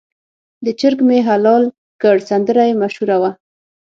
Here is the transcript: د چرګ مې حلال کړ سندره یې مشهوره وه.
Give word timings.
د 0.65 0.67
چرګ 0.79 0.99
مې 1.07 1.19
حلال 1.29 1.63
کړ 2.01 2.15
سندره 2.29 2.63
یې 2.69 2.79
مشهوره 2.81 3.17
وه. 3.21 3.31